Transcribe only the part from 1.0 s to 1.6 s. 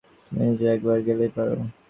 গেলেই পার।